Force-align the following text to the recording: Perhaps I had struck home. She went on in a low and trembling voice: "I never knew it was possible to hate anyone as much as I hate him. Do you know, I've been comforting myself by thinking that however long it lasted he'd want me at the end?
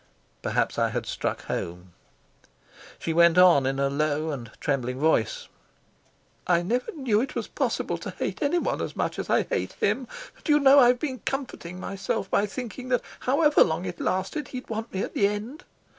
Perhaps 0.41 0.79
I 0.79 0.89
had 0.89 1.05
struck 1.05 1.43
home. 1.45 1.93
She 2.97 3.13
went 3.13 3.37
on 3.37 3.67
in 3.67 3.77
a 3.77 3.87
low 3.87 4.31
and 4.31 4.49
trembling 4.59 4.97
voice: 4.99 5.47
"I 6.47 6.63
never 6.63 6.91
knew 6.93 7.21
it 7.21 7.35
was 7.35 7.47
possible 7.47 7.99
to 7.99 8.09
hate 8.09 8.41
anyone 8.41 8.81
as 8.81 8.95
much 8.95 9.19
as 9.19 9.29
I 9.29 9.43
hate 9.43 9.73
him. 9.73 10.07
Do 10.43 10.53
you 10.53 10.59
know, 10.59 10.79
I've 10.79 10.97
been 10.97 11.19
comforting 11.19 11.79
myself 11.79 12.31
by 12.31 12.47
thinking 12.47 12.89
that 12.89 13.03
however 13.19 13.63
long 13.63 13.85
it 13.85 14.01
lasted 14.01 14.47
he'd 14.47 14.71
want 14.71 14.91
me 14.91 15.01
at 15.03 15.13
the 15.13 15.27
end? 15.27 15.65